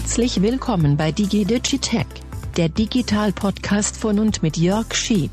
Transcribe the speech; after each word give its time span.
Herzlich 0.00 0.40
willkommen 0.40 0.96
bei 0.96 1.12
DigiDigitech, 1.12 2.06
der 2.56 2.70
Digital-Podcast 2.70 3.98
von 3.98 4.18
und 4.18 4.42
mit 4.42 4.56
Jörg 4.56 4.94
Schieb. 4.94 5.30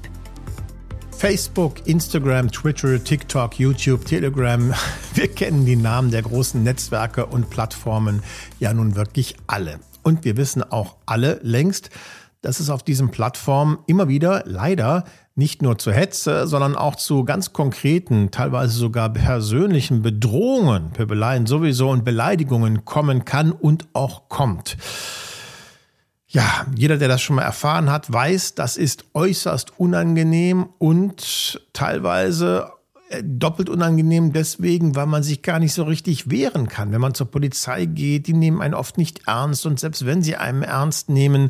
Facebook, 1.10 1.88
Instagram, 1.88 2.52
Twitter, 2.52 3.02
TikTok, 3.02 3.58
YouTube, 3.58 4.04
Telegram. 4.04 4.74
Wir 5.14 5.30
kennen 5.30 5.66
die 5.66 5.78
Namen 5.78 6.12
der 6.12 6.22
großen 6.22 6.62
Netzwerke 6.62 7.28
und 7.28 7.50
Plattformen 7.50 8.22
ja 8.60 8.74
nun 8.74 8.98
wirklich 8.98 9.38
alle. 9.48 9.80
Und 10.04 10.26
wir 10.26 10.36
wissen 10.36 10.64
auch 10.64 10.98
alle 11.06 11.40
längst, 11.44 11.90
dass 12.42 12.60
es 12.60 12.70
auf 12.70 12.84
diesen 12.84 13.10
Plattformen 13.10 13.80
immer 13.88 14.08
wieder 14.08 14.44
leider 14.46 15.04
nicht 15.36 15.62
nur 15.62 15.78
zur 15.78 15.94
Hetze, 15.94 16.48
sondern 16.48 16.76
auch 16.76 16.96
zu 16.96 17.24
ganz 17.24 17.54
konkreten, 17.54 18.32
teilweise 18.32 18.74
sogar 18.78 19.10
persönlichen 19.14 20.02
Bedrohungen, 20.02 20.92
Pöbeleien 20.92 21.46
sowieso 21.46 21.90
und 21.90 22.04
Beleidigungen 22.04 22.86
kommen 22.86 23.24
kann 23.24 23.52
und 23.52 23.88
auch 23.94 24.30
kommt. 24.30 24.78
Ja, 26.28 26.66
jeder, 26.76 26.98
der 26.98 27.08
das 27.08 27.22
schon 27.22 27.38
mal 27.38 27.44
erfahren 27.44 27.90
hat, 27.92 28.12
weiß, 28.12 28.56
das 28.56 28.78
ist 28.78 29.06
äußerst 29.14 29.80
unangenehm 29.80 30.70
und 30.78 31.62
teilweise 31.72 32.72
doppelt 33.24 33.70
unangenehm 33.70 34.34
deswegen, 34.34 34.96
weil 34.96 35.06
man 35.06 35.24
sich 35.24 35.42
gar 35.42 35.60
nicht 35.60 35.74
so 35.74 35.84
richtig 35.84 36.30
wehren 36.30 36.68
kann. 36.68 36.92
Wenn 36.92 37.00
man 37.00 37.14
zur 37.14 37.32
Polizei 37.32 37.86
geht, 37.86 38.28
die 38.28 38.34
nehmen 38.34 38.62
einen 38.62 38.74
oft 38.74 38.98
nicht 38.98 39.28
ernst 39.28 39.66
und 39.66 39.80
selbst 39.80 40.06
wenn 40.06 40.22
sie 40.22 40.36
einen 40.36 40.64
ernst 40.64 41.10
nehmen, 41.10 41.50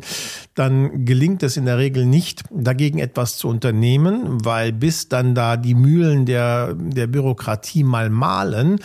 dann 0.54 1.04
gelingt 1.04 1.42
es 1.42 1.56
in 1.56 1.64
der 1.64 1.78
Regel 1.78 2.06
nicht, 2.06 2.44
dagegen 2.50 2.98
etwas 2.98 3.36
zu 3.38 3.48
unternehmen, 3.48 4.44
weil 4.44 4.72
bis 4.72 5.08
dann 5.08 5.34
da 5.34 5.56
die 5.56 5.74
Mühlen 5.74 6.26
der, 6.26 6.74
der 6.74 7.08
Bürokratie 7.08 7.82
mal 7.82 8.08
malen, 8.08 8.78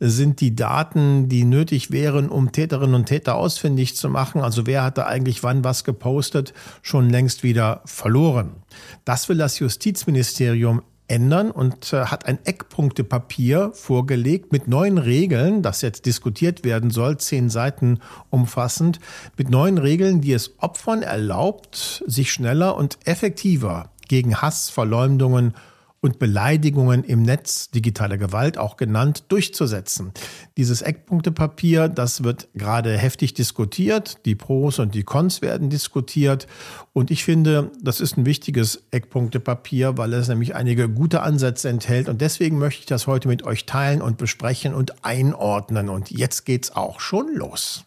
sind 0.00 0.40
die 0.40 0.56
Daten, 0.56 1.28
die 1.28 1.44
nötig 1.44 1.92
wären, 1.92 2.28
um 2.28 2.50
Täterinnen 2.50 2.96
und 2.96 3.06
Täter 3.06 3.36
ausfindig 3.36 3.94
zu 3.94 4.08
machen, 4.08 4.40
also 4.40 4.66
wer 4.66 4.82
hatte 4.82 5.06
eigentlich 5.06 5.44
wann 5.44 5.62
was 5.62 5.84
gepostet, 5.84 6.54
schon 6.82 7.08
längst 7.08 7.44
wieder 7.44 7.82
verloren. 7.84 8.56
Das 9.04 9.28
will 9.28 9.38
das 9.38 9.60
Justizministerium 9.60 10.82
ändern 11.08 11.50
und 11.50 11.92
äh, 11.92 12.06
hat 12.06 12.26
ein 12.26 12.38
Eckpunktepapier 12.44 13.70
vorgelegt 13.72 14.52
mit 14.52 14.68
neuen 14.68 14.98
Regeln, 14.98 15.62
das 15.62 15.82
jetzt 15.82 16.06
diskutiert 16.06 16.64
werden 16.64 16.90
soll, 16.90 17.18
zehn 17.18 17.50
Seiten 17.50 18.00
umfassend, 18.30 19.00
mit 19.36 19.50
neuen 19.50 19.78
Regeln, 19.78 20.20
die 20.20 20.32
es 20.32 20.54
Opfern 20.58 21.02
erlaubt, 21.02 22.02
sich 22.06 22.32
schneller 22.32 22.76
und 22.76 22.98
effektiver 23.04 23.90
gegen 24.08 24.40
Hass, 24.40 24.70
Verleumdungen 24.70 25.54
und 26.00 26.18
Beleidigungen 26.18 27.04
im 27.04 27.22
Netz, 27.22 27.70
digitale 27.70 28.18
Gewalt 28.18 28.58
auch 28.58 28.76
genannt, 28.76 29.24
durchzusetzen. 29.28 30.12
Dieses 30.56 30.82
Eckpunktepapier, 30.82 31.88
das 31.88 32.22
wird 32.22 32.48
gerade 32.54 32.96
heftig 32.96 33.34
diskutiert. 33.34 34.24
Die 34.24 34.34
Pros 34.34 34.78
und 34.78 34.94
die 34.94 35.02
Cons 35.02 35.42
werden 35.42 35.70
diskutiert. 35.70 36.46
Und 36.92 37.10
ich 37.10 37.24
finde, 37.24 37.70
das 37.82 38.00
ist 38.00 38.16
ein 38.16 38.26
wichtiges 38.26 38.84
Eckpunktepapier, 38.90 39.96
weil 39.98 40.12
es 40.12 40.28
nämlich 40.28 40.54
einige 40.54 40.88
gute 40.88 41.22
Ansätze 41.22 41.68
enthält. 41.68 42.08
Und 42.08 42.20
deswegen 42.20 42.58
möchte 42.58 42.80
ich 42.80 42.86
das 42.86 43.06
heute 43.06 43.28
mit 43.28 43.44
euch 43.44 43.66
teilen 43.66 44.02
und 44.02 44.18
besprechen 44.18 44.74
und 44.74 45.04
einordnen. 45.04 45.88
Und 45.88 46.10
jetzt 46.10 46.44
geht's 46.44 46.74
auch 46.74 47.00
schon 47.00 47.34
los. 47.34 47.84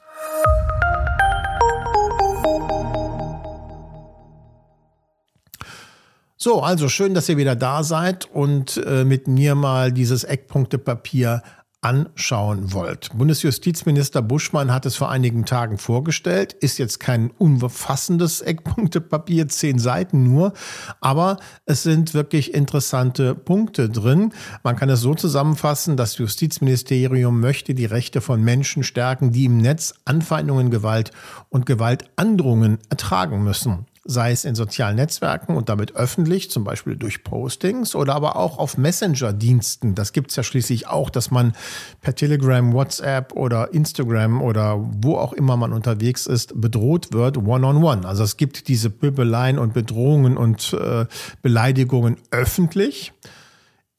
So, 6.42 6.62
also 6.62 6.88
schön, 6.88 7.14
dass 7.14 7.28
ihr 7.28 7.36
wieder 7.36 7.58
da 7.58 7.84
seid 7.84 8.26
und 8.34 8.78
äh, 8.86 9.04
mit 9.04 9.28
mir 9.28 9.56
mal 9.56 9.92
dieses 9.92 10.24
Eckpunktepapier 10.24 11.44
anschauen 11.82 12.72
wollt. 12.72 13.10
Bundesjustizminister 13.14 14.22
Buschmann 14.22 14.72
hat 14.72 14.86
es 14.86 14.96
vor 14.96 15.12
einigen 15.12 15.44
Tagen 15.44 15.78
vorgestellt, 15.78 16.54
ist 16.54 16.78
jetzt 16.78 17.02
kein 17.02 17.30
umfassendes 17.32 18.40
Eckpunktepapier, 18.40 19.50
zehn 19.50 19.80
Seiten 19.80 20.24
nur, 20.24 20.54
aber 21.02 21.40
es 21.66 21.84
sind 21.84 22.14
wirklich 22.14 22.54
interessante 22.54 23.36
Punkte 23.36 23.90
drin. 23.90 24.32
Man 24.64 24.78
kann 24.78 24.90
es 24.90 25.02
so 25.02 25.16
zusammenfassen, 25.16 25.98
das 25.98 26.18
Justizministerium 26.18 27.42
möchte 27.42 27.74
die 27.74 27.86
Rechte 27.86 28.22
von 28.22 28.42
Menschen 28.42 28.84
stärken, 28.84 29.34
die 29.34 29.44
im 29.46 29.58
Netz 29.58 29.94
Anfeindungen, 30.06 30.72
Gewalt 30.72 31.12
und 31.50 31.66
Gewaltandrohungen 31.66 32.78
ertragen 32.90 33.44
müssen 33.44 33.89
sei 34.06 34.32
es 34.32 34.46
in 34.46 34.56
sozialen 34.56 34.96
Netzwerken 34.96 35.56
und 35.56 35.70
damit 35.70 35.96
öffentlich, 35.96 36.50
zum 36.50 36.64
Beispiel 36.64 36.96
durch 36.96 37.24
Postings 37.24 37.96
oder 37.96 38.16
aber 38.16 38.36
auch 38.36 38.58
auf 38.58 38.78
Messenger-Diensten. 38.78 39.96
Das 39.96 40.14
gibt 40.14 40.32
es 40.32 40.36
ja 40.36 40.44
schließlich 40.44 40.88
auch, 40.88 41.10
dass 41.10 41.32
man 41.32 41.54
per 42.02 42.16
Telegram, 42.16 42.74
WhatsApp 42.74 43.34
oder 43.34 43.74
Instagram 43.74 44.42
oder 44.42 44.80
wo 45.02 45.18
auch 45.18 45.34
immer 45.34 45.58
man 45.58 45.74
unterwegs 45.74 46.26
ist, 46.28 46.60
bedroht 46.60 47.14
wird, 47.14 47.38
one-on-one. 47.38 47.78
-on 47.80 48.02
-one. 48.02 48.06
Also 48.06 48.24
es 48.24 48.38
gibt 48.38 48.68
diese 48.68 48.90
Pöbeleien 48.90 49.60
und 49.60 49.74
Bedrohungen 49.74 50.38
und 50.38 50.74
äh, 50.74 51.06
Beleidigungen 51.42 52.18
öffentlich 52.32 53.14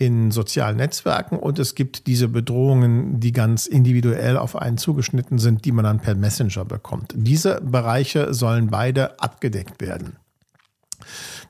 in 0.01 0.31
sozialen 0.31 0.79
Netzwerken 0.79 1.39
und 1.39 1.59
es 1.59 1.75
gibt 1.75 2.07
diese 2.07 2.27
Bedrohungen, 2.27 3.21
die 3.21 3.33
ganz 3.33 3.67
individuell 3.67 4.39
auf 4.39 4.57
einen 4.57 4.79
zugeschnitten 4.79 5.39
sind, 5.39 5.67
die 5.67 5.73
man 5.73 5.85
dann 5.85 6.01
per 6.01 6.15
Messenger 6.15 6.65
bekommt. 6.65 7.13
Diese 7.15 7.61
Bereiche 7.61 8.33
sollen 8.33 8.69
beide 8.69 9.21
abgedeckt 9.21 9.83
werden. 9.83 10.17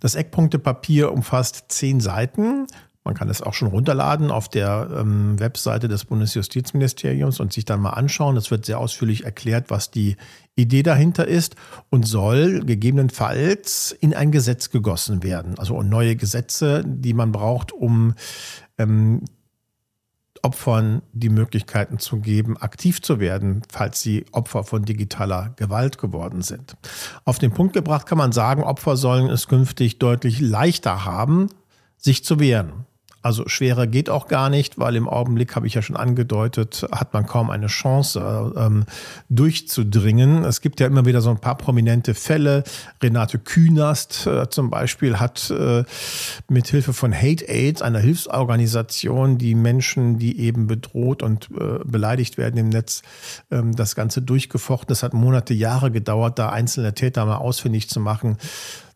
Das 0.01 0.17
Eckpunktepapier 0.17 1.13
umfasst 1.13 1.67
zehn 1.69 2.01
Seiten 2.01 2.67
man 3.05 3.15
kann 3.15 3.31
es 3.31 3.41
auch 3.41 3.55
schon 3.55 3.69
runterladen 3.69 4.31
auf 4.31 4.49
der 4.49 4.89
ähm, 4.95 5.39
Webseite 5.41 5.89
des 5.89 6.05
Bundesjustizministeriums 6.05 7.41
und 7.41 7.53
sich 7.53 7.65
dann 7.65 7.81
mal 7.81 7.91
anschauen. 7.91 8.37
Es 8.37 8.51
wird 8.51 8.67
sehr 8.67 8.79
ausführlich 8.79 9.25
erklärt, 9.25 9.71
was 9.71 9.91
die 9.91 10.17
Idee 10.55 10.83
dahinter 10.83 11.27
ist 11.27 11.57
und 11.89 12.07
soll 12.07 12.61
gegebenenfalls 12.61 13.97
in 14.01 14.15
ein 14.15 14.31
Gesetz 14.33 14.71
gegossen 14.71 15.23
werden. 15.23 15.59
Also 15.59 15.83
neue 15.83 16.15
Gesetze, 16.17 16.85
die 16.87 17.15
man 17.15 17.33
braucht, 17.33 17.73
um 17.73 18.15
ähm, 18.77 19.25
Opfern 20.43 21.03
die 21.13 21.29
Möglichkeiten 21.29 21.99
zu 21.99 22.21
geben, 22.21 22.57
aktiv 22.59 23.03
zu 23.03 23.19
werden, 23.19 23.63
falls 23.71 24.01
sie 24.01 24.27
Opfer 24.33 24.65
von 24.65 24.85
digitaler 24.85 25.55
Gewalt 25.57 25.99
geworden 25.99 26.43
sind. 26.43 26.77
Auf 27.25 27.39
den 27.39 27.53
Punkt 27.53 27.73
gebracht 27.73 28.07
kann 28.07 28.19
man 28.19 28.33
sagen, 28.33 28.63
Opfer 28.63 28.97
sollen 28.97 29.29
es 29.29 29.49
künftig 29.49 29.99
deutlich 29.99 30.41
leichter 30.41 31.05
haben, 31.05 31.49
sich 31.97 32.25
zu 32.25 32.41
wehren. 32.41 32.87
Also 33.23 33.47
schwerer 33.49 33.87
geht 33.87 34.09
auch 34.09 34.29
gar 34.29 34.49
nicht, 34.49 34.79
weil 34.79 34.97
im 34.97 35.09
Augenblick, 35.09 35.55
habe 35.55 35.67
ich 35.67 35.75
ja 35.75 35.83
schon 35.83 35.97
angedeutet, 35.97 36.87
hat 36.91 37.13
man 37.13 37.27
kaum 37.27 37.51
eine 37.51 37.67
Chance 37.67 38.55
ähm, 38.57 38.85
durchzudringen. 39.29 40.45
Es 40.45 40.63
gibt 40.63 40.81
ja 40.81 40.87
immer 40.87 41.05
wieder 41.05 41.21
so 41.21 41.29
ein 41.31 41.39
paar 41.39 41.57
prominente 41.57 42.15
Fälle. 42.15 42.65
Renate 43.03 43.39
Künast 43.39 44.27
äh, 44.27 44.49
zum 44.49 44.71
Beispiel 44.71 45.21
hat 45.21 45.51
äh, 45.51 45.85
mit 46.49 46.69
Hilfe 46.69 46.95
von 46.95 47.15
Hate 47.15 47.47
Aid, 47.47 47.83
einer 47.83 47.99
Hilfsorganisation, 47.99 49.37
die 49.37 49.55
Menschen, 49.55 50.19
die 50.19 50.41
eben 50.41 50.67
bedroht 50.67 51.23
und 51.23 51.51
äh, 51.51 51.85
beleidigt 51.85 52.39
werden 52.39 52.57
im 52.57 52.71
Netz, 52.71 53.03
ähm, 53.51 53.77
das 53.77 53.95
Ganze 53.95 54.23
durchgefochten. 54.23 54.89
Das 54.89 55.03
hat 55.03 55.13
Monate, 55.13 55.53
Jahre 55.53 55.91
gedauert, 55.91 56.39
da 56.39 56.49
einzelne 56.49 56.95
Täter 56.95 57.27
mal 57.27 57.37
ausfindig 57.37 57.91
zu 57.91 58.01
machen. 58.01 58.39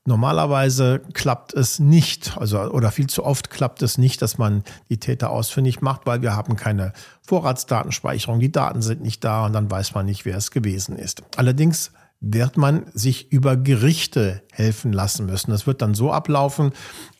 Normalerweise 0.06 1.00
klappt 1.14 1.54
es 1.54 1.78
nicht, 1.78 2.36
also 2.36 2.60
oder 2.60 2.90
viel 2.90 3.06
zu 3.06 3.24
oft 3.24 3.48
klappt 3.48 3.80
es 3.80 3.96
nicht, 3.96 4.20
dass 4.20 4.36
man 4.36 4.62
die 4.90 4.98
Täter 4.98 5.30
ausfindig 5.30 5.80
macht, 5.80 6.04
weil 6.04 6.20
wir 6.20 6.36
haben 6.36 6.56
keine 6.56 6.92
Vorratsdatenspeicherung, 7.22 8.38
die 8.38 8.52
Daten 8.52 8.82
sind 8.82 9.00
nicht 9.00 9.24
da 9.24 9.46
und 9.46 9.54
dann 9.54 9.70
weiß 9.70 9.94
man 9.94 10.04
nicht, 10.04 10.26
wer 10.26 10.36
es 10.36 10.50
gewesen 10.50 10.96
ist. 10.96 11.22
Allerdings 11.36 11.90
wird 12.20 12.58
man 12.58 12.84
sich 12.92 13.32
über 13.32 13.56
Gerichte 13.56 14.42
helfen 14.52 14.92
lassen 14.92 15.24
müssen. 15.24 15.50
Das 15.50 15.66
wird 15.66 15.80
dann 15.80 15.94
so 15.94 16.12
ablaufen, 16.12 16.72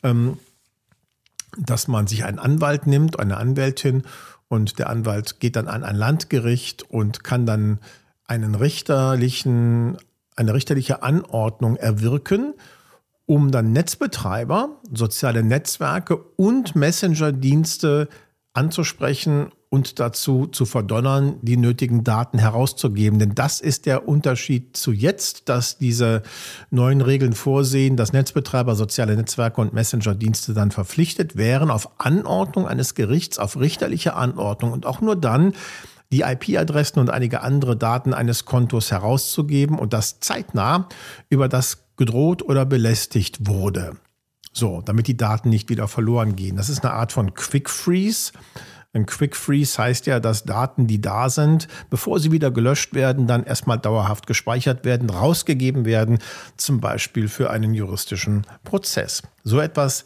ähm, 0.02 0.36
dass 1.58 1.88
man 1.88 2.06
sich 2.06 2.24
einen 2.24 2.38
Anwalt 2.38 2.86
nimmt, 2.86 3.18
eine 3.18 3.38
Anwältin 3.38 4.02
und 4.48 4.78
der 4.78 4.90
Anwalt 4.90 5.40
geht 5.40 5.56
dann 5.56 5.68
an 5.68 5.84
ein 5.84 5.96
Landgericht 5.96 6.82
und 6.82 7.24
kann 7.24 7.46
dann 7.46 7.78
einen 8.26 8.54
richterlichen, 8.54 9.96
eine 10.36 10.52
richterliche 10.52 11.02
Anordnung 11.02 11.76
erwirken 11.76 12.52
um 13.26 13.50
dann 13.50 13.72
Netzbetreiber, 13.72 14.80
soziale 14.92 15.42
Netzwerke 15.42 16.16
und 16.16 16.76
Messenger-Dienste 16.76 18.08
anzusprechen 18.52 19.50
und 19.74 19.98
dazu 19.98 20.46
zu 20.46 20.66
verdonnern, 20.66 21.40
die 21.42 21.56
nötigen 21.56 22.04
Daten 22.04 22.38
herauszugeben. 22.38 23.18
Denn 23.18 23.34
das 23.34 23.60
ist 23.60 23.86
der 23.86 24.06
Unterschied 24.06 24.76
zu 24.76 24.92
jetzt, 24.92 25.48
dass 25.48 25.78
diese 25.78 26.22
neuen 26.70 27.00
Regeln 27.00 27.32
vorsehen, 27.32 27.96
dass 27.96 28.12
Netzbetreiber, 28.12 28.76
soziale 28.76 29.16
Netzwerke 29.16 29.60
und 29.60 29.72
Messenger-Dienste 29.72 30.54
dann 30.54 30.70
verpflichtet 30.70 31.36
wären, 31.36 31.72
auf 31.72 31.90
Anordnung 31.98 32.68
eines 32.68 32.94
Gerichts, 32.94 33.40
auf 33.40 33.58
richterliche 33.58 34.14
Anordnung 34.14 34.70
und 34.70 34.86
auch 34.86 35.00
nur 35.00 35.16
dann, 35.16 35.54
die 36.14 36.20
IP-Adressen 36.20 37.00
und 37.00 37.10
einige 37.10 37.40
andere 37.40 37.76
Daten 37.76 38.14
eines 38.14 38.44
Kontos 38.44 38.92
herauszugeben 38.92 39.76
und 39.76 39.92
das 39.92 40.20
zeitnah 40.20 40.88
über 41.28 41.48
das 41.48 41.86
gedroht 41.96 42.42
oder 42.42 42.64
belästigt 42.64 43.48
wurde. 43.48 43.96
So, 44.52 44.80
damit 44.80 45.08
die 45.08 45.16
Daten 45.16 45.48
nicht 45.48 45.68
wieder 45.70 45.88
verloren 45.88 46.36
gehen. 46.36 46.56
Das 46.56 46.68
ist 46.68 46.84
eine 46.84 46.94
Art 46.94 47.10
von 47.10 47.34
Quick 47.34 47.68
Freeze. 47.68 48.30
Ein 48.94 49.06
Quick 49.06 49.34
Freeze 49.34 49.76
heißt 49.76 50.06
ja, 50.06 50.20
dass 50.20 50.44
Daten, 50.44 50.86
die 50.86 51.00
da 51.00 51.28
sind, 51.28 51.66
bevor 51.90 52.20
sie 52.20 52.30
wieder 52.30 52.52
gelöscht 52.52 52.94
werden, 52.94 53.26
dann 53.26 53.42
erstmal 53.42 53.78
dauerhaft 53.78 54.28
gespeichert 54.28 54.84
werden, 54.84 55.10
rausgegeben 55.10 55.84
werden, 55.84 56.18
zum 56.56 56.80
Beispiel 56.80 57.28
für 57.28 57.50
einen 57.50 57.74
juristischen 57.74 58.46
Prozess. 58.62 59.22
So 59.46 59.60
etwas 59.60 60.04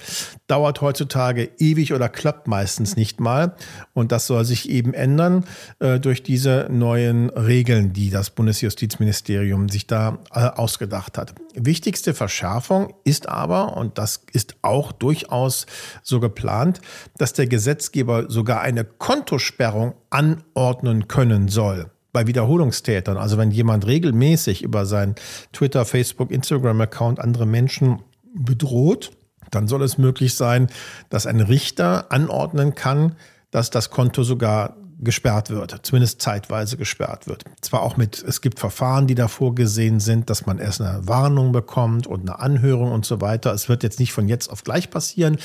dauert 0.48 0.80
heutzutage 0.80 1.48
ewig 1.58 1.92
oder 1.92 2.08
klappt 2.08 2.48
meistens 2.48 2.96
nicht 2.96 3.20
mal. 3.20 3.54
Und 3.94 4.10
das 4.10 4.26
soll 4.26 4.44
sich 4.44 4.68
eben 4.68 4.94
ändern 4.94 5.44
äh, 5.78 6.00
durch 6.00 6.24
diese 6.24 6.66
neuen 6.70 7.30
Regeln, 7.30 7.92
die 7.92 8.10
das 8.10 8.30
Bundesjustizministerium 8.30 9.68
sich 9.68 9.86
da 9.86 10.18
äh, 10.32 10.40
ausgedacht 10.40 11.18
hat. 11.18 11.34
Wichtigste 11.54 12.14
Verschärfung 12.14 12.94
ist 13.04 13.28
aber, 13.28 13.76
und 13.76 13.96
das 13.98 14.22
ist 14.32 14.56
auch 14.62 14.90
durchaus 14.90 15.66
so 16.02 16.18
geplant, 16.18 16.80
dass 17.16 17.32
der 17.32 17.46
Gesetzgeber 17.46 18.28
sogar 18.28 18.60
eine 18.60 18.77
Kontosperrung 18.84 19.94
anordnen 20.10 21.08
können 21.08 21.48
soll 21.48 21.90
bei 22.12 22.26
Wiederholungstätern. 22.26 23.16
Also 23.16 23.38
wenn 23.38 23.50
jemand 23.50 23.86
regelmäßig 23.86 24.62
über 24.62 24.86
sein 24.86 25.14
Twitter, 25.52 25.84
Facebook, 25.84 26.30
Instagram-Account 26.30 27.20
andere 27.20 27.46
Menschen 27.46 28.02
bedroht, 28.34 29.10
dann 29.50 29.68
soll 29.68 29.82
es 29.82 29.98
möglich 29.98 30.34
sein, 30.34 30.68
dass 31.10 31.26
ein 31.26 31.40
Richter 31.40 32.10
anordnen 32.10 32.74
kann, 32.74 33.16
dass 33.50 33.70
das 33.70 33.90
Konto 33.90 34.22
sogar 34.22 34.76
gesperrt 35.00 35.50
wird, 35.50 35.78
zumindest 35.82 36.20
zeitweise 36.20 36.76
gesperrt 36.76 37.26
wird. 37.26 37.44
Zwar 37.60 37.82
auch 37.82 37.96
mit, 37.96 38.22
es 38.22 38.40
gibt 38.40 38.58
Verfahren, 38.58 39.06
die 39.06 39.14
da 39.14 39.28
vorgesehen 39.28 40.00
sind, 40.00 40.28
dass 40.28 40.46
man 40.46 40.58
erst 40.58 40.80
eine 40.80 41.06
Warnung 41.06 41.52
bekommt 41.52 42.06
und 42.06 42.22
eine 42.22 42.40
Anhörung 42.40 42.90
und 42.90 43.04
so 43.04 43.20
weiter. 43.20 43.52
Es 43.52 43.68
wird 43.68 43.82
jetzt 43.82 44.00
nicht 44.00 44.12
von 44.12 44.28
jetzt 44.28 44.48
auf 44.48 44.64
gleich 44.64 44.90
passieren, 44.90 45.38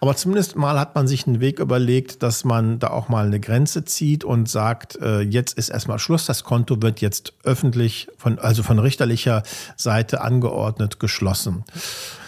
aber 0.00 0.16
zumindest 0.16 0.56
mal 0.56 0.78
hat 0.78 0.94
man 0.94 1.06
sich 1.06 1.26
einen 1.26 1.40
Weg 1.40 1.60
überlegt, 1.60 2.22
dass 2.22 2.44
man 2.44 2.78
da 2.78 2.88
auch 2.88 3.08
mal 3.08 3.26
eine 3.26 3.38
Grenze 3.38 3.84
zieht 3.84 4.24
und 4.24 4.48
sagt, 4.48 4.96
äh, 4.96 5.20
jetzt 5.20 5.56
ist 5.56 5.68
erstmal 5.68 5.98
Schluss, 5.98 6.26
das 6.26 6.42
Konto 6.42 6.82
wird 6.82 7.00
jetzt 7.00 7.34
öffentlich 7.44 8.08
von, 8.18 8.38
also 8.38 8.62
von 8.62 8.78
richterlicher 8.78 9.44
Seite 9.76 10.20
angeordnet 10.20 10.98
geschlossen. 10.98 11.64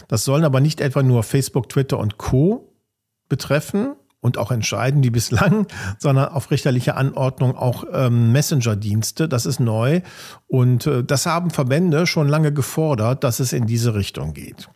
Das 0.07 0.25
sollen 0.25 0.45
aber 0.45 0.61
nicht 0.61 0.81
etwa 0.81 1.03
nur 1.03 1.23
Facebook, 1.23 1.69
Twitter 1.69 1.99
und 1.99 2.19
Co 2.19 2.73
betreffen 3.29 3.95
und 4.21 4.39
auch 4.39 4.51
entscheiden, 4.51 5.03
wie 5.03 5.11
bislang, 5.11 5.67
sondern 5.99 6.29
auf 6.29 6.51
richterliche 6.51 6.97
Anordnung 6.97 7.57
auch 7.57 7.85
ähm, 7.93 8.33
Messenger-Dienste. 8.33 9.29
Das 9.29 9.47
ist 9.47 9.61
neu. 9.61 10.01
Und 10.47 10.87
äh, 10.87 11.05
das 11.05 11.27
haben 11.27 11.51
Verbände 11.51 12.07
schon 12.07 12.29
lange 12.29 12.53
gefordert, 12.53 13.25
dass 13.25 13.41
es 13.41 13.53
in 13.53 13.67
diese 13.67 13.95
Richtung 13.95 14.35
geht. 14.35 14.69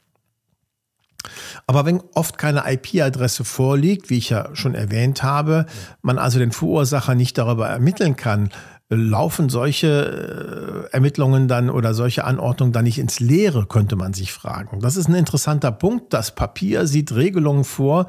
Aber 1.66 1.86
wenn 1.86 2.02
oft 2.14 2.38
keine 2.38 2.64
IP-Adresse 2.66 3.44
vorliegt, 3.44 4.10
wie 4.10 4.18
ich 4.18 4.30
ja 4.30 4.48
schon 4.54 4.74
erwähnt 4.74 5.22
habe, 5.22 5.66
man 6.02 6.18
also 6.18 6.38
den 6.38 6.52
Verursacher 6.52 7.14
nicht 7.14 7.38
darüber 7.38 7.68
ermitteln 7.68 8.16
kann, 8.16 8.50
laufen 8.94 9.48
solche 9.48 10.88
äh, 10.90 10.92
Ermittlungen 10.92 11.48
dann 11.48 11.70
oder 11.70 11.94
solche 11.94 12.24
Anordnungen 12.24 12.72
dann 12.72 12.84
nicht 12.84 12.98
ins 12.98 13.20
Leere, 13.20 13.66
könnte 13.66 13.96
man 13.96 14.12
sich 14.12 14.32
fragen. 14.32 14.80
Das 14.80 14.96
ist 14.96 15.08
ein 15.08 15.14
interessanter 15.14 15.72
Punkt. 15.72 16.12
Das 16.12 16.34
Papier 16.34 16.86
sieht 16.86 17.14
Regelungen 17.14 17.64
vor, 17.64 18.06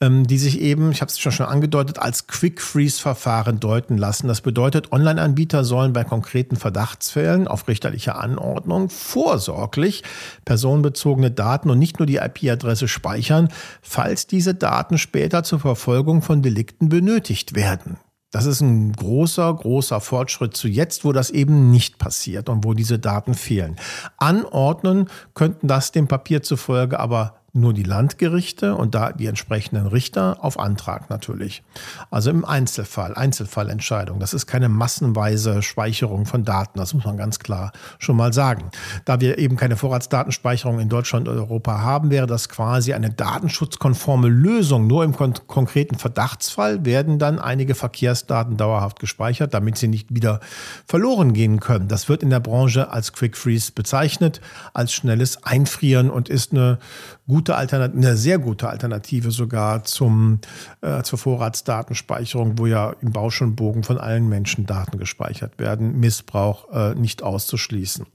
ähm, 0.00 0.26
die 0.26 0.38
sich 0.38 0.60
eben, 0.60 0.92
ich 0.92 1.00
habe 1.00 1.10
es 1.10 1.18
schon 1.18 1.32
schon 1.32 1.46
angedeutet, 1.46 1.98
als 1.98 2.26
Quick-Freeze-Verfahren 2.26 3.60
deuten 3.60 3.98
lassen. 3.98 4.28
Das 4.28 4.40
bedeutet, 4.40 4.92
Online-Anbieter 4.92 5.64
sollen 5.64 5.92
bei 5.92 6.04
konkreten 6.04 6.56
Verdachtsfällen 6.56 7.48
auf 7.48 7.66
richterliche 7.68 8.16
Anordnung 8.16 8.88
vorsorglich 8.88 10.02
personenbezogene 10.44 11.30
Daten 11.30 11.70
und 11.70 11.78
nicht 11.78 11.98
nur 11.98 12.06
die 12.06 12.16
IP-Adresse 12.16 12.88
speichern, 12.88 13.48
falls 13.82 14.26
diese 14.26 14.54
Daten 14.54 14.98
später 14.98 15.42
zur 15.42 15.60
Verfolgung 15.60 16.22
von 16.22 16.42
Delikten 16.42 16.88
benötigt 16.88 17.54
werden. 17.54 17.98
Das 18.30 18.46
ist 18.46 18.60
ein 18.60 18.92
großer, 18.92 19.52
großer 19.52 20.00
Fortschritt 20.00 20.56
zu 20.56 20.68
jetzt, 20.68 21.04
wo 21.04 21.12
das 21.12 21.30
eben 21.30 21.70
nicht 21.70 21.98
passiert 21.98 22.48
und 22.48 22.64
wo 22.64 22.74
diese 22.74 22.98
Daten 22.98 23.34
fehlen. 23.34 23.76
Anordnen 24.18 25.08
könnten 25.34 25.66
das 25.66 25.90
dem 25.90 26.06
Papier 26.06 26.42
zufolge 26.42 27.00
aber 27.00 27.39
nur 27.52 27.74
die 27.74 27.82
Landgerichte 27.82 28.76
und 28.76 28.94
da 28.94 29.12
die 29.12 29.26
entsprechenden 29.26 29.86
Richter 29.86 30.38
auf 30.40 30.58
Antrag 30.58 31.10
natürlich. 31.10 31.62
Also 32.10 32.30
im 32.30 32.44
Einzelfall, 32.44 33.14
Einzelfallentscheidung. 33.14 34.20
Das 34.20 34.34
ist 34.34 34.46
keine 34.46 34.68
massenweise 34.68 35.62
Speicherung 35.62 36.26
von 36.26 36.44
Daten, 36.44 36.78
das 36.78 36.94
muss 36.94 37.04
man 37.04 37.16
ganz 37.16 37.38
klar 37.38 37.72
schon 37.98 38.16
mal 38.16 38.32
sagen. 38.32 38.70
Da 39.04 39.20
wir 39.20 39.38
eben 39.38 39.56
keine 39.56 39.76
Vorratsdatenspeicherung 39.76 40.80
in 40.80 40.88
Deutschland 40.88 41.28
und 41.28 41.36
Europa 41.36 41.80
haben, 41.80 42.10
wäre 42.10 42.26
das 42.26 42.48
quasi 42.48 42.92
eine 42.92 43.10
datenschutzkonforme 43.10 44.28
Lösung. 44.28 44.86
Nur 44.86 45.04
im 45.04 45.14
kon 45.14 45.34
konkreten 45.46 45.96
Verdachtsfall 45.96 46.84
werden 46.84 47.18
dann 47.18 47.38
einige 47.38 47.74
Verkehrsdaten 47.74 48.56
dauerhaft 48.56 48.98
gespeichert, 48.98 49.54
damit 49.54 49.76
sie 49.78 49.88
nicht 49.88 50.14
wieder 50.14 50.40
verloren 50.86 51.32
gehen 51.32 51.60
können. 51.60 51.88
Das 51.88 52.08
wird 52.08 52.22
in 52.22 52.30
der 52.30 52.40
Branche 52.40 52.90
als 52.90 53.12
Quick 53.12 53.36
Freeze 53.36 53.72
bezeichnet, 53.72 54.40
als 54.74 54.92
schnelles 54.92 55.42
Einfrieren 55.44 56.10
und 56.10 56.28
ist 56.28 56.52
eine 56.52 56.78
gute 57.26 57.39
Alternative, 57.48 57.98
eine 57.98 58.16
sehr 58.16 58.38
gute 58.38 58.68
Alternative 58.68 59.30
sogar 59.30 59.84
zum, 59.84 60.40
äh, 60.80 61.02
zur 61.02 61.18
Vorratsdatenspeicherung, 61.18 62.58
wo 62.58 62.66
ja 62.66 62.94
im 63.00 63.12
Bauschenbogen 63.12 63.82
von 63.82 63.98
allen 63.98 64.28
Menschen 64.28 64.66
Daten 64.66 64.98
gespeichert 64.98 65.58
werden, 65.58 65.98
Missbrauch 66.00 66.70
äh, 66.72 66.94
nicht 66.94 67.22
auszuschließen. 67.22 68.06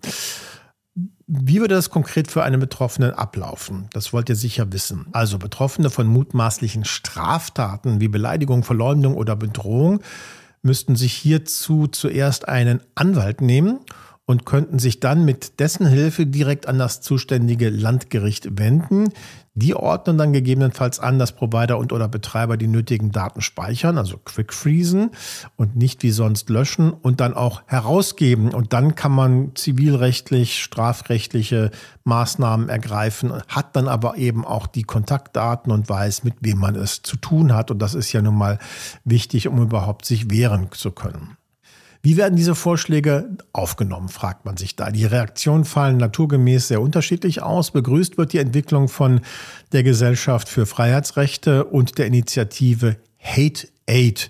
Wie 1.28 1.60
würde 1.60 1.74
das 1.74 1.90
konkret 1.90 2.30
für 2.30 2.44
einen 2.44 2.60
Betroffenen 2.60 3.12
ablaufen? 3.12 3.90
Das 3.94 4.14
wollt 4.14 4.30
ihr 4.30 4.36
sicher 4.36 4.72
wissen. 4.72 5.08
Also 5.12 5.40
Betroffene 5.40 5.90
von 5.90 6.06
mutmaßlichen 6.06 6.86
Straftaten 6.86 8.00
wie 8.00 8.08
Beleidigung, 8.08 8.64
Verleumdung 8.64 9.16
oder 9.16 9.36
Bedrohung 9.36 10.02
müssten 10.62 10.96
sich 10.96 11.14
hierzu 11.14 11.88
zuerst 11.88 12.48
einen 12.48 12.82
Anwalt 12.94 13.42
nehmen 13.42 13.80
und 14.26 14.46
könnten 14.46 14.80
sich 14.80 15.00
dann 15.00 15.24
mit 15.24 15.60
dessen 15.60 15.86
Hilfe 15.86 16.26
direkt 16.26 16.68
an 16.68 16.80
das 16.80 17.02
zuständige 17.02 17.70
Landgericht 17.70 18.58
wenden. 18.58 19.10
Die 19.54 19.76
ordnen 19.76 20.18
dann 20.18 20.34
gegebenenfalls 20.34 21.00
an, 21.00 21.20
dass 21.20 21.32
Provider 21.32 21.78
und 21.78 21.94
oder 21.94 22.10
Betreiber 22.10 22.58
die 22.58 22.68
nötigen 22.68 23.12
Daten 23.12 23.42
speichern, 23.42 23.98
also 23.98 24.18
quick 24.18 24.52
freezen 24.52 25.12
und 25.56 25.78
nicht 25.78 26.04
wie 26.04 26.12
sonst 26.12 26.50
löschen 26.50 26.92
und 26.92 27.22
dann 27.22 27.34
auch 27.36 27.62
herausgeben. 27.68 28.54
Und 28.54 28.74
dann 28.74 28.96
kann 28.96 29.14
man 29.14 29.52
zivilrechtlich, 29.56 30.62
strafrechtliche 30.62 31.72
Maßnahmen 32.04 32.68
ergreifen, 32.68 33.32
hat 33.48 33.76
dann 33.76 33.88
aber 33.88 34.18
eben 34.18 34.44
auch 34.44 34.68
die 34.68 34.84
Kontaktdaten 34.84 35.72
und 35.72 35.88
weiß, 35.88 36.24
mit 36.24 36.34
wem 36.42 36.58
man 36.58 36.76
es 36.76 37.04
zu 37.04 37.16
tun 37.16 37.54
hat. 37.54 37.72
Und 37.72 37.80
das 37.80 37.94
ist 37.94 38.12
ja 38.12 38.22
nun 38.22 38.36
mal 38.36 38.60
wichtig, 39.06 39.48
um 39.48 39.62
überhaupt 39.62 40.06
sich 40.06 40.32
wehren 40.32 40.70
zu 40.72 40.92
können. 40.92 41.38
Wie 42.06 42.18
werden 42.18 42.36
diese 42.36 42.54
Vorschläge 42.54 43.36
aufgenommen, 43.52 44.10
fragt 44.10 44.46
man 44.46 44.58
sich 44.58 44.76
da. 44.76 44.92
Die 44.92 45.06
Reaktionen 45.06 45.66
fallen 45.66 45.98
naturgemäß 45.98 46.68
sehr 46.68 46.80
unterschiedlich 46.80 47.42
aus. 47.42 47.72
Begrüßt 47.72 48.20
wird 48.20 48.32
die 48.32 48.38
Entwicklung 48.38 48.90
von 48.90 49.22
der 49.72 49.82
Gesellschaft 49.82 50.48
für 50.48 50.68
Freiheitsrechte 50.68 51.66
und 51.66 51.98
der 51.98 52.06
Initiative 52.06 52.98
Hate 53.20 53.68
Aid. 53.88 54.30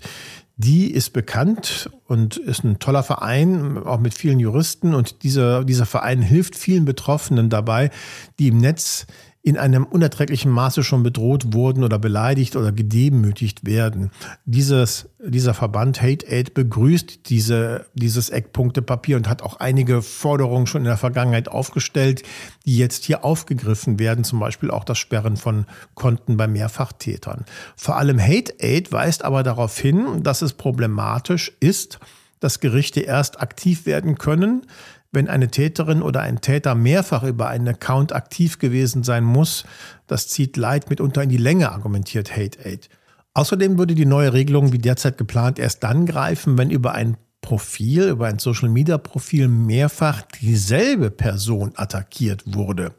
Die 0.56 0.90
ist 0.90 1.12
bekannt 1.12 1.90
und 2.06 2.38
ist 2.38 2.64
ein 2.64 2.78
toller 2.78 3.02
Verein, 3.02 3.76
auch 3.76 4.00
mit 4.00 4.14
vielen 4.14 4.40
Juristen. 4.40 4.94
Und 4.94 5.22
dieser, 5.22 5.62
dieser 5.62 5.84
Verein 5.84 6.22
hilft 6.22 6.56
vielen 6.56 6.86
Betroffenen 6.86 7.50
dabei, 7.50 7.90
die 8.38 8.48
im 8.48 8.56
Netz 8.56 9.06
in 9.46 9.56
einem 9.56 9.84
unerträglichen 9.84 10.50
Maße 10.50 10.82
schon 10.82 11.04
bedroht 11.04 11.52
wurden 11.54 11.84
oder 11.84 12.00
beleidigt 12.00 12.56
oder 12.56 12.72
gedemütigt 12.72 13.64
werden. 13.64 14.10
Dieses, 14.44 15.08
dieser 15.24 15.54
Verband 15.54 16.02
Hate 16.02 16.26
Aid 16.28 16.52
begrüßt 16.52 17.30
diese, 17.30 17.86
dieses 17.94 18.28
Eckpunktepapier 18.28 19.16
und 19.16 19.28
hat 19.28 19.42
auch 19.42 19.60
einige 19.60 20.02
Forderungen 20.02 20.66
schon 20.66 20.80
in 20.80 20.86
der 20.86 20.96
Vergangenheit 20.96 21.46
aufgestellt, 21.46 22.24
die 22.64 22.76
jetzt 22.76 23.04
hier 23.04 23.24
aufgegriffen 23.24 24.00
werden, 24.00 24.24
zum 24.24 24.40
Beispiel 24.40 24.72
auch 24.72 24.82
das 24.82 24.98
Sperren 24.98 25.36
von 25.36 25.66
Konten 25.94 26.36
bei 26.36 26.48
Mehrfachtätern. 26.48 27.44
Vor 27.76 27.98
allem 27.98 28.20
Hate 28.20 28.52
Aid 28.58 28.90
weist 28.90 29.24
aber 29.24 29.44
darauf 29.44 29.78
hin, 29.78 30.24
dass 30.24 30.42
es 30.42 30.54
problematisch 30.54 31.52
ist, 31.60 32.00
dass 32.40 32.58
Gerichte 32.58 33.00
erst 33.00 33.40
aktiv 33.40 33.86
werden 33.86 34.18
können, 34.18 34.66
wenn 35.12 35.28
eine 35.28 35.48
Täterin 35.48 36.02
oder 36.02 36.20
ein 36.20 36.40
Täter 36.40 36.74
mehrfach 36.74 37.22
über 37.22 37.48
einen 37.48 37.68
Account 37.68 38.12
aktiv 38.12 38.58
gewesen 38.58 39.02
sein 39.02 39.24
muss. 39.24 39.64
Das 40.06 40.28
zieht 40.28 40.56
Leid 40.56 40.90
mitunter 40.90 41.22
in 41.22 41.28
die 41.28 41.36
Länge, 41.36 41.72
argumentiert 41.72 42.36
Hate 42.36 42.64
Aid. 42.64 42.88
Außerdem 43.34 43.78
würde 43.78 43.94
die 43.94 44.06
neue 44.06 44.32
Regelung 44.32 44.72
wie 44.72 44.78
derzeit 44.78 45.18
geplant 45.18 45.58
erst 45.58 45.84
dann 45.84 46.06
greifen, 46.06 46.56
wenn 46.56 46.70
über 46.70 46.92
ein 46.92 47.16
Profil, 47.42 48.08
über 48.08 48.26
ein 48.26 48.38
Social 48.38 48.68
Media 48.68 48.98
Profil 48.98 49.48
mehrfach 49.48 50.22
dieselbe 50.40 51.10
Person 51.10 51.72
attackiert 51.76 52.42
wurde. 52.46 52.92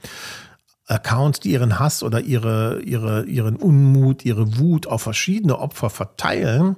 Accounts, 0.85 1.41
die 1.41 1.51
ihren 1.51 1.79
Hass 1.79 2.01
oder 2.01 2.21
ihre, 2.21 2.81
ihre, 2.81 3.25
ihren 3.25 3.57
Unmut, 3.57 4.23
ihre 4.23 4.57
Wut 4.57 4.87
auf 4.87 5.01
verschiedene 5.01 5.59
Opfer 5.59 5.89
verteilen, 5.89 6.77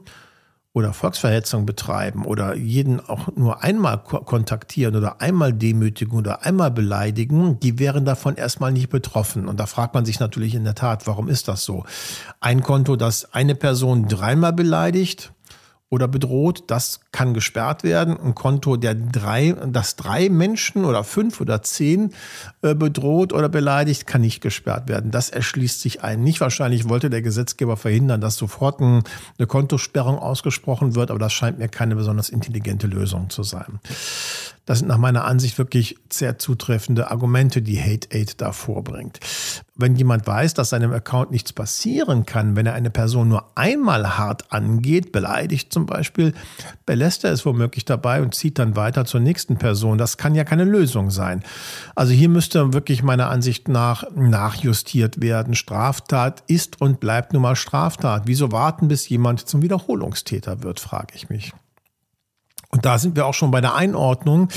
oder 0.79 0.93
Volksverhetzung 0.93 1.65
betreiben 1.65 2.25
oder 2.25 2.55
jeden 2.55 2.99
auch 2.99 3.27
nur 3.35 3.63
einmal 3.63 3.99
kontaktieren 3.99 4.95
oder 4.95 5.21
einmal 5.21 5.53
demütigen 5.53 6.17
oder 6.17 6.45
einmal 6.45 6.71
beleidigen, 6.71 7.59
die 7.59 7.77
wären 7.79 8.05
davon 8.05 8.35
erstmal 8.35 8.71
nicht 8.71 8.89
betroffen. 8.89 9.47
Und 9.47 9.59
da 9.59 9.65
fragt 9.65 9.93
man 9.93 10.05
sich 10.05 10.19
natürlich 10.19 10.55
in 10.55 10.63
der 10.63 10.75
Tat, 10.75 11.05
warum 11.05 11.27
ist 11.27 11.47
das 11.47 11.63
so? 11.63 11.83
Ein 12.39 12.63
Konto, 12.63 12.95
das 12.95 13.33
eine 13.33 13.55
Person 13.55 14.07
dreimal 14.07 14.53
beleidigt, 14.53 15.33
oder 15.89 16.07
bedroht, 16.07 16.65
das 16.67 16.99
kann 17.11 17.33
gesperrt 17.33 17.83
werden. 17.83 18.19
Ein 18.19 18.35
Konto, 18.35 18.77
der 18.77 18.93
drei, 18.93 19.55
das 19.67 19.95
drei 19.95 20.29
Menschen 20.29 20.85
oder 20.85 21.03
fünf 21.03 21.41
oder 21.41 21.63
zehn 21.63 22.13
äh, 22.61 22.75
bedroht 22.75 23.33
oder 23.33 23.49
beleidigt, 23.49 24.05
kann 24.05 24.21
nicht 24.21 24.41
gesperrt 24.41 24.87
werden. 24.87 25.09
Das 25.09 25.29
erschließt 25.29 25.81
sich 25.81 26.03
ein. 26.03 26.23
Nicht 26.23 26.41
wahrscheinlich 26.41 26.87
wollte 26.87 27.09
der 27.09 27.23
Gesetzgeber 27.23 27.75
verhindern, 27.75 28.21
dass 28.21 28.35
sofort 28.35 28.79
eine 28.81 29.03
Kontosperrung 29.47 30.19
ausgesprochen 30.19 30.93
wird, 30.93 31.09
aber 31.09 31.19
das 31.19 31.33
scheint 31.33 31.57
mir 31.57 31.69
keine 31.69 31.95
besonders 31.95 32.29
intelligente 32.29 32.85
Lösung 32.85 33.29
zu 33.31 33.41
sein. 33.41 33.79
Das 34.69 34.77
sind 34.77 34.87
nach 34.87 34.99
meiner 34.99 35.25
Ansicht 35.25 35.57
wirklich 35.57 35.95
sehr 36.11 36.37
zutreffende 36.37 37.09
Argumente, 37.09 37.63
die 37.63 37.81
Hate 37.81 38.09
Aid 38.15 38.39
da 38.39 38.51
vorbringt. 38.51 39.19
Wenn 39.73 39.95
jemand 39.95 40.27
weiß, 40.27 40.53
dass 40.53 40.69
seinem 40.69 40.93
Account 40.93 41.31
nichts 41.31 41.53
passieren 41.53 42.27
kann, 42.27 42.55
wenn 42.55 42.67
er 42.67 42.75
eine 42.75 42.91
Person 42.91 43.29
nur 43.29 43.57
einmal 43.57 44.19
hart 44.19 44.53
angeht, 44.53 45.11
beleidigt 45.11 45.73
zum 45.73 45.87
Beispiel, 45.87 46.35
belässt 46.85 47.23
er 47.23 47.31
es 47.31 47.47
womöglich 47.47 47.83
dabei 47.83 48.21
und 48.21 48.35
zieht 48.35 48.59
dann 48.59 48.75
weiter 48.75 49.05
zur 49.05 49.21
nächsten 49.21 49.57
Person. 49.57 49.97
Das 49.97 50.17
kann 50.17 50.35
ja 50.35 50.43
keine 50.43 50.65
Lösung 50.65 51.09
sein. 51.09 51.41
Also 51.95 52.13
hier 52.13 52.29
müsste 52.29 52.71
wirklich 52.71 53.01
meiner 53.01 53.31
Ansicht 53.31 53.69
nach 53.69 54.03
nachjustiert 54.15 55.19
werden. 55.19 55.55
Straftat 55.55 56.43
ist 56.45 56.79
und 56.79 56.99
bleibt 56.99 57.33
nun 57.33 57.41
mal 57.41 57.55
Straftat. 57.55 58.27
Wieso 58.27 58.51
warten, 58.51 58.87
bis 58.87 59.09
jemand 59.09 59.49
zum 59.49 59.63
Wiederholungstäter 59.63 60.61
wird, 60.61 60.79
frage 60.79 61.15
ich 61.15 61.27
mich. 61.27 61.53
Und 62.71 62.85
da 62.85 62.99
sind 62.99 63.15
wir 63.15 63.25
auch 63.25 63.33
schon 63.33 63.49
bei 63.49 63.61
der 63.61 63.73
Einordnung. 63.73 64.49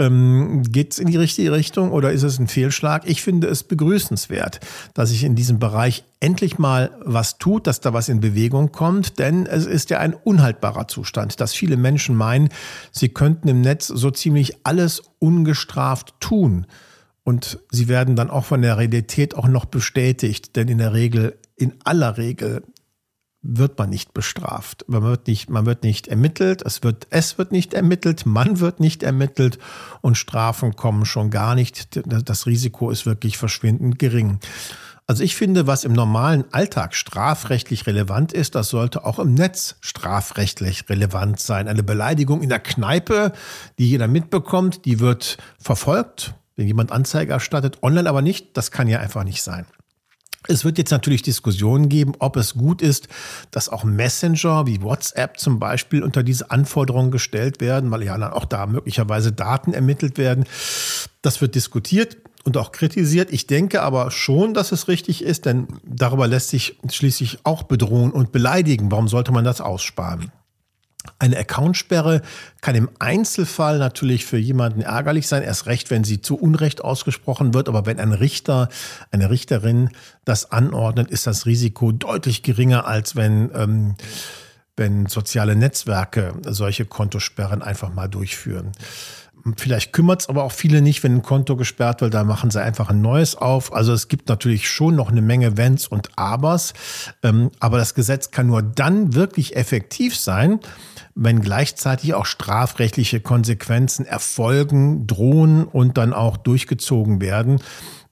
Ähm, 0.00 0.64
Geht 0.64 0.92
es 0.92 0.98
in 0.98 1.06
die 1.06 1.16
richtige 1.16 1.52
Richtung 1.52 1.92
oder 1.92 2.10
ist 2.10 2.24
es 2.24 2.40
ein 2.40 2.48
Fehlschlag? 2.48 3.02
Ich 3.06 3.22
finde 3.22 3.46
es 3.46 3.62
begrüßenswert, 3.62 4.58
dass 4.92 5.10
sich 5.10 5.22
in 5.22 5.36
diesem 5.36 5.60
Bereich 5.60 6.04
endlich 6.18 6.58
mal 6.58 6.90
was 7.04 7.38
tut, 7.38 7.68
dass 7.68 7.80
da 7.80 7.92
was 7.92 8.08
in 8.08 8.20
Bewegung 8.20 8.72
kommt, 8.72 9.20
denn 9.20 9.46
es 9.46 9.66
ist 9.66 9.90
ja 9.90 9.98
ein 10.00 10.14
unhaltbarer 10.14 10.88
Zustand, 10.88 11.40
dass 11.40 11.54
viele 11.54 11.76
Menschen 11.76 12.16
meinen, 12.16 12.48
sie 12.90 13.10
könnten 13.10 13.46
im 13.46 13.60
Netz 13.60 13.86
so 13.86 14.10
ziemlich 14.10 14.56
alles 14.64 15.02
ungestraft 15.20 16.14
tun. 16.18 16.66
Und 17.22 17.58
sie 17.70 17.88
werden 17.88 18.16
dann 18.16 18.30
auch 18.30 18.44
von 18.44 18.62
der 18.62 18.78
Realität 18.78 19.36
auch 19.36 19.48
noch 19.48 19.64
bestätigt, 19.64 20.56
denn 20.56 20.68
in 20.68 20.78
der 20.78 20.92
Regel, 20.92 21.38
in 21.56 21.74
aller 21.84 22.18
Regel 22.18 22.62
wird 23.44 23.78
man 23.78 23.90
nicht 23.90 24.14
bestraft. 24.14 24.84
Man 24.88 25.02
wird 25.02 25.26
nicht, 25.26 25.50
man 25.50 25.66
wird 25.66 25.84
nicht 25.84 26.08
ermittelt, 26.08 26.62
es 26.62 26.82
wird, 26.82 27.06
es 27.10 27.36
wird 27.38 27.52
nicht 27.52 27.74
ermittelt, 27.74 28.24
man 28.24 28.58
wird 28.58 28.80
nicht 28.80 29.02
ermittelt 29.02 29.58
und 30.00 30.16
Strafen 30.16 30.74
kommen 30.74 31.04
schon 31.04 31.30
gar 31.30 31.54
nicht. 31.54 32.00
Das 32.06 32.46
Risiko 32.46 32.90
ist 32.90 33.04
wirklich 33.06 33.36
verschwindend 33.36 33.98
gering. 33.98 34.40
Also 35.06 35.22
ich 35.22 35.36
finde, 35.36 35.66
was 35.66 35.84
im 35.84 35.92
normalen 35.92 36.46
Alltag 36.52 36.94
strafrechtlich 36.94 37.86
relevant 37.86 38.32
ist, 38.32 38.54
das 38.54 38.70
sollte 38.70 39.04
auch 39.04 39.18
im 39.18 39.34
Netz 39.34 39.76
strafrechtlich 39.80 40.88
relevant 40.88 41.38
sein. 41.38 41.68
Eine 41.68 41.82
Beleidigung 41.82 42.42
in 42.42 42.48
der 42.48 42.60
Kneipe, 42.60 43.32
die 43.78 43.90
jeder 43.90 44.08
mitbekommt, 44.08 44.86
die 44.86 45.00
wird 45.00 45.36
verfolgt, 45.58 46.34
wenn 46.56 46.66
jemand 46.66 46.90
Anzeige 46.90 47.34
erstattet, 47.34 47.82
online 47.82 48.08
aber 48.08 48.22
nicht, 48.22 48.56
das 48.56 48.70
kann 48.70 48.88
ja 48.88 49.00
einfach 49.00 49.24
nicht 49.24 49.42
sein. 49.42 49.66
Es 50.46 50.64
wird 50.64 50.76
jetzt 50.76 50.90
natürlich 50.90 51.22
Diskussionen 51.22 51.88
geben, 51.88 52.12
ob 52.18 52.36
es 52.36 52.54
gut 52.54 52.82
ist, 52.82 53.08
dass 53.50 53.70
auch 53.70 53.84
Messenger 53.84 54.66
wie 54.66 54.82
WhatsApp 54.82 55.38
zum 55.38 55.58
Beispiel 55.58 56.02
unter 56.02 56.22
diese 56.22 56.50
Anforderungen 56.50 57.10
gestellt 57.10 57.60
werden, 57.60 57.90
weil 57.90 58.02
ja 58.02 58.18
dann 58.18 58.32
auch 58.32 58.44
da 58.44 58.66
möglicherweise 58.66 59.32
Daten 59.32 59.72
ermittelt 59.72 60.18
werden. 60.18 60.44
Das 61.22 61.40
wird 61.40 61.54
diskutiert 61.54 62.18
und 62.44 62.58
auch 62.58 62.72
kritisiert. 62.72 63.32
Ich 63.32 63.46
denke 63.46 63.80
aber 63.80 64.10
schon, 64.10 64.52
dass 64.52 64.70
es 64.70 64.86
richtig 64.88 65.24
ist, 65.24 65.46
denn 65.46 65.66
darüber 65.82 66.28
lässt 66.28 66.50
sich 66.50 66.78
schließlich 66.90 67.38
auch 67.44 67.62
bedrohen 67.62 68.10
und 68.10 68.30
beleidigen. 68.30 68.90
Warum 68.90 69.08
sollte 69.08 69.32
man 69.32 69.44
das 69.44 69.62
aussparen? 69.62 70.30
Eine 71.18 71.38
Accountsperre 71.38 72.22
kann 72.60 72.74
im 72.74 72.88
Einzelfall 72.98 73.78
natürlich 73.78 74.24
für 74.24 74.38
jemanden 74.38 74.80
ärgerlich 74.80 75.28
sein, 75.28 75.42
erst 75.42 75.66
recht, 75.66 75.90
wenn 75.90 76.02
sie 76.02 76.20
zu 76.20 76.36
Unrecht 76.36 76.82
ausgesprochen 76.82 77.52
wird. 77.54 77.68
Aber 77.68 77.86
wenn 77.86 78.00
ein 78.00 78.12
Richter, 78.12 78.68
eine 79.10 79.30
Richterin 79.30 79.90
das 80.24 80.50
anordnet, 80.50 81.10
ist 81.10 81.26
das 81.26 81.46
Risiko 81.46 81.92
deutlich 81.92 82.42
geringer, 82.42 82.86
als 82.86 83.16
wenn, 83.16 83.50
ähm, 83.54 83.96
wenn 84.76 85.06
soziale 85.06 85.56
Netzwerke 85.56 86.34
solche 86.46 86.86
Kontosperren 86.86 87.62
einfach 87.62 87.92
mal 87.92 88.08
durchführen. 88.08 88.72
Vielleicht 89.58 89.92
kümmert 89.92 90.22
es 90.22 90.28
aber 90.30 90.42
auch 90.42 90.52
viele 90.52 90.80
nicht, 90.80 91.02
wenn 91.02 91.16
ein 91.16 91.22
Konto 91.22 91.54
gesperrt 91.56 92.00
wird, 92.00 92.14
da 92.14 92.24
machen 92.24 92.50
sie 92.50 92.62
einfach 92.62 92.88
ein 92.88 93.02
neues 93.02 93.36
auf. 93.36 93.74
Also 93.74 93.92
es 93.92 94.08
gibt 94.08 94.30
natürlich 94.30 94.70
schon 94.70 94.96
noch 94.96 95.10
eine 95.10 95.20
Menge 95.20 95.58
Wenns 95.58 95.86
und 95.86 96.16
Abers, 96.16 96.72
ähm, 97.22 97.50
aber 97.60 97.76
das 97.76 97.94
Gesetz 97.94 98.30
kann 98.30 98.46
nur 98.46 98.62
dann 98.62 99.14
wirklich 99.14 99.54
effektiv 99.54 100.16
sein, 100.16 100.60
wenn 101.14 101.42
gleichzeitig 101.42 102.14
auch 102.14 102.24
strafrechtliche 102.24 103.20
Konsequenzen 103.20 104.06
erfolgen, 104.06 105.06
drohen 105.06 105.64
und 105.64 105.98
dann 105.98 106.14
auch 106.14 106.38
durchgezogen 106.38 107.20
werden. 107.20 107.60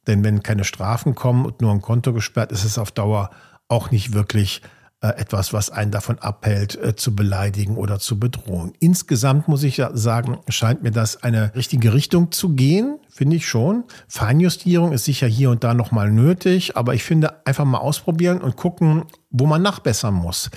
Denn 0.06 0.24
wenn 0.24 0.42
keine 0.42 0.64
Strafen 0.64 1.14
kommen 1.14 1.46
und 1.46 1.62
nur 1.62 1.70
ein 1.70 1.80
Konto 1.80 2.12
gesperrt, 2.12 2.52
ist 2.52 2.64
es 2.64 2.76
auf 2.76 2.90
Dauer 2.90 3.30
auch 3.68 3.90
nicht 3.90 4.12
wirklich 4.12 4.60
äh, 4.64 4.81
etwas, 5.08 5.52
was 5.52 5.70
einen 5.70 5.90
davon 5.90 6.18
abhält, 6.18 6.76
äh, 6.76 6.94
zu 6.94 7.14
beleidigen 7.14 7.76
oder 7.76 7.98
zu 7.98 8.18
bedrohen. 8.18 8.72
Insgesamt 8.78 9.48
muss 9.48 9.62
ich 9.62 9.82
sagen, 9.94 10.38
scheint 10.48 10.82
mir 10.82 10.92
das 10.92 11.22
eine 11.22 11.54
richtige 11.54 11.92
Richtung 11.92 12.30
zu 12.30 12.50
gehen, 12.50 12.98
finde 13.08 13.36
ich 13.36 13.46
schon. 13.46 13.84
Feinjustierung 14.08 14.92
ist 14.92 15.04
sicher 15.04 15.26
hier 15.26 15.50
und 15.50 15.64
da 15.64 15.74
nochmal 15.74 16.10
nötig, 16.10 16.76
aber 16.76 16.94
ich 16.94 17.02
finde 17.02 17.46
einfach 17.46 17.64
mal 17.64 17.78
ausprobieren 17.78 18.40
und 18.40 18.56
gucken, 18.56 19.04
wo 19.30 19.46
man 19.46 19.62
nachbessern 19.62 20.14
muss. 20.14 20.50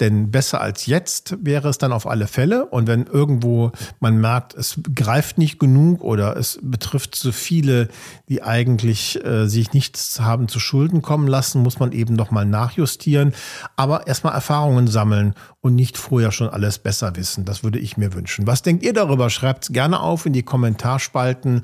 Denn 0.00 0.32
besser 0.32 0.60
als 0.60 0.86
jetzt 0.86 1.36
wäre 1.40 1.68
es 1.68 1.78
dann 1.78 1.92
auf 1.92 2.08
alle 2.08 2.26
Fälle. 2.26 2.66
Und 2.66 2.88
wenn 2.88 3.06
irgendwo 3.06 3.70
man 4.00 4.16
merkt, 4.16 4.54
es 4.54 4.80
greift 4.92 5.38
nicht 5.38 5.60
genug 5.60 6.02
oder 6.02 6.36
es 6.36 6.58
betrifft 6.62 7.14
so 7.14 7.30
viele, 7.30 7.88
die 8.28 8.42
eigentlich 8.42 9.24
äh, 9.24 9.46
sich 9.46 9.72
nichts 9.72 10.18
haben 10.18 10.48
zu 10.48 10.58
Schulden 10.58 11.00
kommen 11.00 11.28
lassen, 11.28 11.62
muss 11.62 11.78
man 11.78 11.92
eben 11.92 12.14
nochmal 12.14 12.44
nachjustieren. 12.44 13.34
Aber 13.76 14.08
erstmal 14.08 14.34
Erfahrungen 14.34 14.88
sammeln 14.88 15.34
und 15.60 15.76
nicht 15.76 15.96
vorher 15.96 16.32
schon 16.32 16.48
alles 16.48 16.78
besser 16.78 17.14
wissen. 17.14 17.44
Das 17.44 17.62
würde 17.62 17.78
ich 17.78 17.96
mir 17.96 18.12
wünschen. 18.14 18.48
Was 18.48 18.62
denkt 18.62 18.82
ihr 18.82 18.92
darüber? 18.94 19.30
Schreibt 19.30 19.64
es 19.64 19.72
gerne 19.72 20.00
auf 20.00 20.26
in 20.26 20.32
die 20.32 20.42
Kommentarspalten 20.42 21.62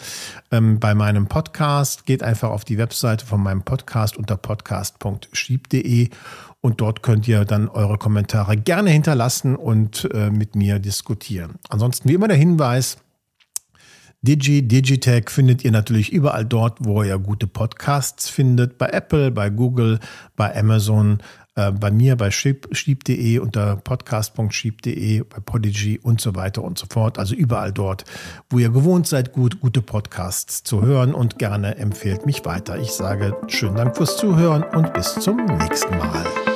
ähm, 0.52 0.78
bei 0.78 0.94
meinem 0.94 1.26
Podcast. 1.26 2.06
Geht 2.06 2.22
einfach 2.22 2.50
auf 2.50 2.64
die 2.64 2.78
Webseite 2.78 3.26
von 3.26 3.42
meinem 3.42 3.62
Podcast 3.62 4.16
unter 4.16 4.36
podcast.schieb.de 4.36 6.10
und 6.62 6.80
dort 6.80 7.02
könnt 7.02 7.26
ihr 7.26 7.44
dann 7.44 7.68
eure 7.68 7.96
Kommentare 8.20 8.58
gerne 8.58 8.90
hinterlassen 8.90 9.56
und 9.56 10.06
äh, 10.12 10.30
mit 10.30 10.54
mir 10.54 10.78
diskutieren. 10.78 11.54
Ansonsten 11.70 12.08
wie 12.08 12.14
immer 12.14 12.28
der 12.28 12.36
Hinweis, 12.36 12.98
Digi, 14.20 14.68
Digitech 14.68 15.30
findet 15.30 15.64
ihr 15.64 15.70
natürlich 15.70 16.12
überall 16.12 16.44
dort, 16.44 16.76
wo 16.80 17.02
ihr 17.02 17.18
gute 17.18 17.46
Podcasts 17.46 18.28
findet. 18.28 18.76
Bei 18.76 18.88
Apple, 18.88 19.30
bei 19.30 19.48
Google, 19.48 19.98
bei 20.36 20.54
Amazon, 20.54 21.22
äh, 21.54 21.72
bei 21.72 21.90
mir 21.90 22.16
bei 22.16 22.30
schieb.de 22.30 23.38
unter 23.38 23.76
podcast.schieb.de, 23.76 25.22
bei 25.22 25.40
Podigy 25.40 25.98
und 26.02 26.20
so 26.20 26.34
weiter 26.34 26.62
und 26.62 26.78
so 26.78 26.84
fort. 26.90 27.18
Also 27.18 27.34
überall 27.34 27.72
dort, 27.72 28.04
wo 28.50 28.58
ihr 28.58 28.68
gewohnt 28.68 29.06
seid, 29.06 29.32
gut, 29.32 29.60
gute 29.60 29.80
Podcasts 29.80 30.62
zu 30.62 30.82
hören 30.82 31.14
und 31.14 31.38
gerne 31.38 31.78
empfehlt 31.78 32.26
mich 32.26 32.44
weiter. 32.44 32.78
Ich 32.78 32.90
sage 32.90 33.34
schönen 33.46 33.76
Dank 33.76 33.96
fürs 33.96 34.18
Zuhören 34.18 34.62
und 34.64 34.92
bis 34.92 35.14
zum 35.14 35.38
nächsten 35.46 35.96
Mal. 35.96 36.49